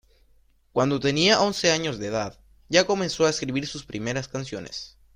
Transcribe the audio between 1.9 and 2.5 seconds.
de edad,